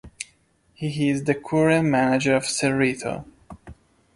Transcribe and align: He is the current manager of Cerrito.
He 0.73 1.11
is 1.11 1.25
the 1.25 1.35
current 1.35 1.85
manager 1.89 2.35
of 2.35 2.45
Cerrito. 2.45 3.23